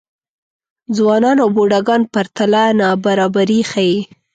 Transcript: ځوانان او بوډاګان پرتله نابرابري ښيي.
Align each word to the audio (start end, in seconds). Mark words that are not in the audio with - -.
ځوانان 0.95 1.37
او 1.43 1.49
بوډاګان 1.55 2.01
پرتله 2.13 2.63
نابرابري 2.79 3.59
ښيي. 3.69 3.99